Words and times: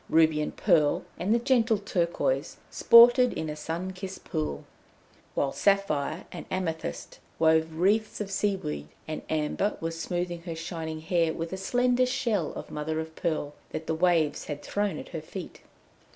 Ruby 0.09 0.41
and 0.41 0.57
Pearl, 0.57 1.05
and 1.19 1.31
the 1.31 1.37
gentle 1.37 1.77
Turquoise 1.77 2.57
sported 2.71 3.33
in 3.33 3.49
a 3.51 3.55
sun 3.55 3.91
kissed 3.93 4.23
pool; 4.23 4.65
while 5.35 5.51
Sapphire 5.51 6.25
and 6.31 6.47
Amethyst 6.49 7.19
wove 7.37 7.73
wreaths 7.75 8.19
of 8.19 8.31
seaweed, 8.31 8.87
and 9.07 9.21
Amber 9.29 9.77
was 9.79 9.99
smoothing 10.01 10.41
her 10.41 10.55
shining 10.55 11.01
hair 11.01 11.33
with 11.35 11.53
a 11.53 11.55
slender 11.57 12.07
shell 12.07 12.51
of 12.53 12.71
mother 12.71 12.99
of 12.99 13.15
pearl 13.15 13.53
that 13.69 13.85
the 13.85 13.93
waves 13.93 14.45
had 14.45 14.63
thrown 14.63 14.97
at 14.97 15.09
her 15.09 15.21
feet. 15.21 15.61